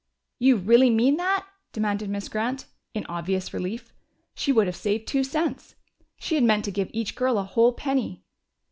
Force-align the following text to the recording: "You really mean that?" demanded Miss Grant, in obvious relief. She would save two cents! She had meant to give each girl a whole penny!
"You 0.39 0.55
really 0.55 0.89
mean 0.89 1.17
that?" 1.17 1.45
demanded 1.73 2.09
Miss 2.09 2.27
Grant, 2.27 2.65
in 2.95 3.05
obvious 3.05 3.53
relief. 3.53 3.93
She 4.33 4.51
would 4.51 4.73
save 4.73 5.05
two 5.05 5.23
cents! 5.23 5.75
She 6.17 6.33
had 6.33 6.43
meant 6.43 6.65
to 6.65 6.71
give 6.71 6.89
each 6.91 7.13
girl 7.15 7.37
a 7.37 7.43
whole 7.43 7.73
penny! 7.73 8.23